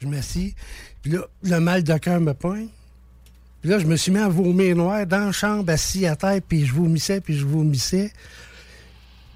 [0.00, 0.54] Je m'assis,
[1.02, 2.68] puis là, le mal de cœur me pointe.
[3.62, 6.40] Puis là, je me suis mis à vomir noir dans la chambre, assis à terre,
[6.46, 8.12] puis je vomissais, puis je vomissais.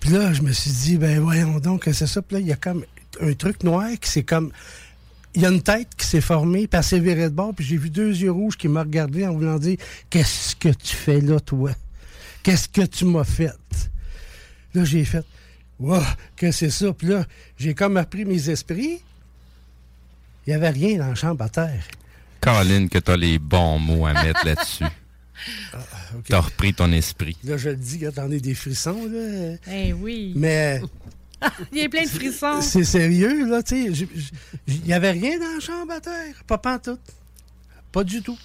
[0.00, 2.22] Puis là, je me suis dit, ben voyons donc, c'est ça.
[2.22, 2.84] Puis là, il y a comme
[3.20, 4.52] un truc noir qui c'est comme.
[5.34, 7.64] Il y a une tête qui s'est formée, puis elle s'est virée de bord, puis
[7.64, 11.20] j'ai vu deux yeux rouges qui m'ont regardé en voulant dire Qu'est-ce que tu fais
[11.20, 11.70] là, toi?
[12.42, 13.52] Qu'est-ce que tu m'as fait?
[14.74, 15.24] Là, j'ai fait
[15.78, 16.02] Wow,
[16.36, 17.24] que c'est ça Puis là,
[17.56, 19.00] j'ai comme appris mes esprits.
[20.46, 21.82] Il n'y avait rien dans la chambre à terre.
[22.40, 24.84] Caroline, que t'as les bons mots à mettre là-dessus.
[25.72, 25.78] Ah,
[26.18, 26.24] ok.
[26.28, 27.34] T'as repris ton esprit.
[27.44, 29.56] Là, je le dis, t'en as des frissons, là.
[29.72, 30.34] Eh oui.
[30.36, 30.82] Mais
[31.72, 32.60] Il y a plein de frissons.
[32.60, 34.06] c'est sérieux, là, tu sais.
[34.68, 36.34] Il n'y avait rien dans la chambre à terre.
[36.46, 37.00] Pas pantoute.
[37.90, 38.38] Pas du tout.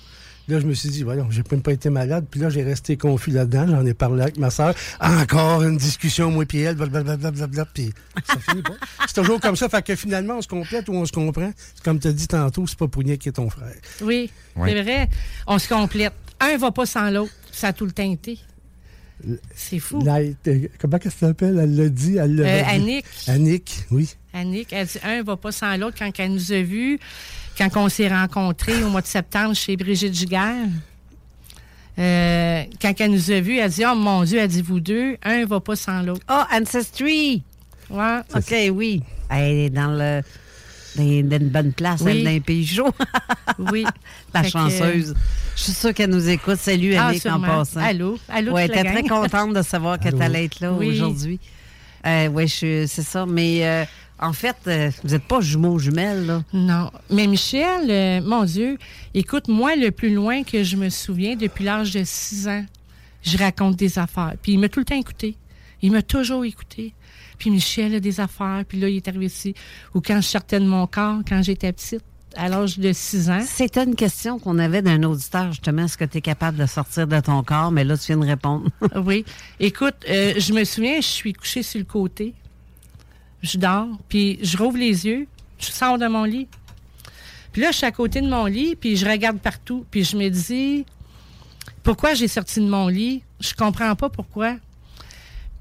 [0.47, 2.25] Là, je me suis dit, voyons, j'ai même pas été malade.
[2.29, 3.65] Puis là, j'ai resté confus là-dedans.
[3.67, 4.75] J'en ai parlé avec ma soeur.
[4.99, 7.65] Encore une discussion, moi puis elle, blablabla.
[7.73, 7.91] Puis
[8.27, 8.75] ça finit pas.
[9.07, 9.67] C'est toujours comme ça.
[9.69, 11.51] Fait que finalement, on se complète ou on se comprend.
[11.83, 13.73] Comme tu as dit tantôt, c'est pas Pougnet qui est ton frère.
[14.01, 14.69] Oui, Oui.
[14.69, 15.09] c'est vrai.
[15.47, 16.13] On se complète.
[16.39, 17.31] Un va pas sans l'autre.
[17.51, 18.37] Ça a tout le temps été.
[19.55, 20.03] C'est fou.
[20.07, 21.57] Elle- comment qu'elle s'appelle?
[21.59, 22.17] Elle l'a dit.
[22.17, 22.69] Elle l'a Euh, dit.
[22.69, 23.05] Annick.
[23.27, 24.13] Annick, oui.
[24.33, 26.99] Annick, elle dit un va pas sans l'autre quand elle nous a vus,
[27.57, 30.67] quand on s'est rencontrés au mois de septembre chez Brigitte Giguère.
[31.97, 35.15] Euh, quand elle nous a vus, elle dit Oh mon Dieu, elle dit vous deux,
[35.23, 36.21] un va pas sans l'autre.
[36.27, 37.41] Ah, Ancestry!
[37.89, 38.19] Ouais.
[38.35, 39.01] OK, oui.
[39.29, 40.21] Elle est dans le.
[40.97, 42.11] Dans, dans une bonne place, Oui.
[42.11, 42.91] elle, dans un pays chaud.
[43.71, 43.85] Oui.
[44.33, 45.13] La Fait que, chanceuse.
[45.55, 46.57] Je suis sûre qu'elle nous écoute.
[46.57, 47.79] Salut, Ah, Annick, en passant.
[47.79, 48.17] Allô?
[48.27, 50.89] Allô, la elle était très contente de savoir que tu allais être là Oui.
[50.89, 51.39] aujourd'hui.
[52.05, 53.25] Euh, oui, c'est ça.
[53.25, 53.85] Mais euh,
[54.19, 56.43] en fait, euh, vous n'êtes pas jumeaux jumelles, là?
[56.53, 56.91] Non.
[57.09, 58.77] Mais Michel, euh, mon Dieu,
[59.13, 62.65] écoute, moi, le plus loin que je me souviens, depuis l'âge de 6 ans,
[63.23, 64.33] je raconte des affaires.
[64.41, 65.35] Puis il m'a tout le temps écouté.
[65.81, 66.93] Il m'a toujours écouté.
[67.37, 68.63] Puis Michel a des affaires.
[68.67, 69.53] Puis là, il est arrivé ici.
[69.93, 72.03] Ou quand je sortais de mon corps, quand j'étais petite,
[72.35, 73.41] à l'âge de 6 ans.
[73.45, 75.85] C'était une question qu'on avait d'un auditeur, justement.
[75.85, 77.71] Est-ce que tu es capable de sortir de ton corps?
[77.71, 78.69] Mais là, tu viens de répondre.
[78.95, 79.25] Oui.
[79.59, 82.33] Écoute, euh, je me souviens, je suis couchée sur le côté.
[83.41, 85.27] Je dors, puis je rouvre les yeux,
[85.59, 86.47] je sors de mon lit.
[87.51, 90.17] Puis là, je suis à côté de mon lit, puis je regarde partout, puis je
[90.17, 90.85] me dis,
[91.83, 93.23] pourquoi j'ai sorti de mon lit?
[93.39, 94.55] Je comprends pas pourquoi.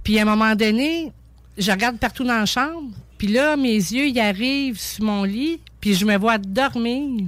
[0.03, 1.13] Puis à un moment donné,
[1.57, 5.61] je regarde partout dans la chambre, puis là, mes yeux, ils arrivent sur mon lit,
[5.81, 7.27] puis je me vois dormir.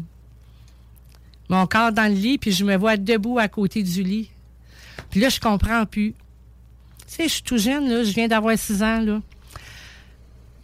[1.49, 4.31] Mon corps dans le lit, puis je me vois debout à côté du lit.
[5.11, 6.13] Puis là, je comprends plus.
[7.07, 8.03] Tu sais, je suis tout jeune, là.
[8.03, 9.23] Je viens d'avoir 6 ans, là.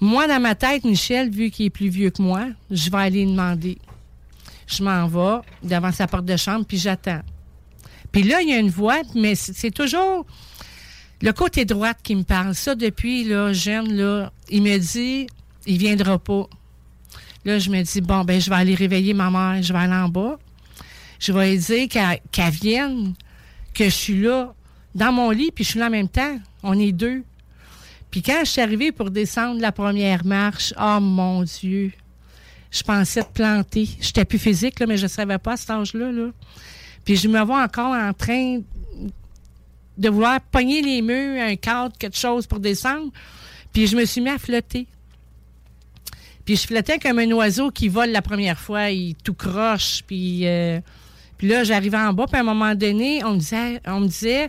[0.01, 3.25] Moi, dans ma tête, Michel, vu qu'il est plus vieux que moi, je vais aller
[3.25, 3.79] demander.
[4.67, 7.23] Je m'en vais devant sa porte de chambre, puis j'attends.
[8.11, 10.27] Puis là, il y a une voix, mais c'est toujours
[11.23, 12.55] le côté droite qui me parle.
[12.55, 15.29] Ça, depuis, là, jeune, là, il me dit,
[15.67, 16.49] il viendra pas.
[17.45, 19.95] Là, je me dis, bon, ben, je vais aller réveiller ma mère, je vais aller
[19.95, 20.39] en bas.
[21.21, 23.15] Je vais lui dire qu'elle vienne,
[23.73, 24.53] que je suis là,
[24.95, 26.39] dans mon lit, puis je suis là en même temps.
[26.65, 27.23] On est deux.
[28.11, 31.93] Puis quand je suis arrivée pour descendre la première marche, oh mon Dieu,
[32.71, 33.89] je pensais te planter.
[34.01, 36.11] J'étais plus physique, là, mais je ne savais pas à cet âge-là.
[36.11, 36.31] Là.
[37.05, 38.61] Puis je me vois encore en train
[40.03, 43.13] de vouloir pogner les murs, un cadre, quelque chose pour descendre.
[43.73, 44.87] Puis je me suis mis à flotter.
[46.45, 50.03] Puis je flottais comme un oiseau qui vole la première fois, il tout croche.
[50.07, 50.81] Puis, euh,
[51.39, 54.09] puis là, j'arrivais en bas, puis à un moment donné, on me disait, on me
[54.09, 54.49] disait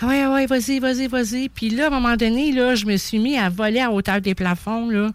[0.00, 1.48] ah ouais, ah ouais, vas-y, vas-y, vas-y.
[1.48, 4.20] Puis là, à un moment donné, là, je me suis mis à voler à hauteur
[4.20, 4.88] des plafonds.
[4.88, 5.10] Là.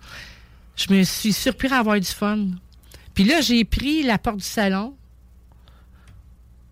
[0.75, 2.47] Je me suis surpris à avoir du fun.
[3.13, 4.95] Puis là, j'ai pris la porte du salon.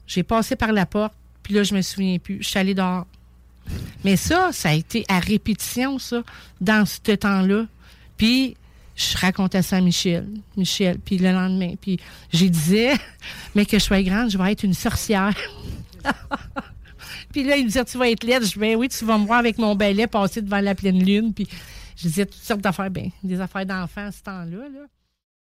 [0.06, 1.14] J'ai passé par la porte.
[1.48, 2.40] Puis là, je me souviens plus.
[2.42, 3.06] Je suis allée dehors.
[4.04, 6.22] Mais ça, ça a été à répétition, ça,
[6.60, 7.68] dans ce temps-là.
[8.18, 8.58] Puis,
[8.98, 10.28] je racontais ça à Michel.
[10.58, 11.76] Michel, puis le lendemain.
[11.80, 12.02] Puis,
[12.34, 12.96] j'ai disais,
[13.56, 15.34] mais que je sois grande, je vais être une sorcière.
[17.32, 18.44] puis là, il me disait, tu vas être laide.
[18.44, 21.02] Je dis, ben oui, tu vas me voir avec mon balai passer devant la pleine
[21.02, 21.34] lune.
[21.34, 21.48] Puis,
[21.96, 24.68] je disais toutes sortes d'affaires, ben, des affaires d'enfants à ce temps-là.
[24.68, 24.86] Là.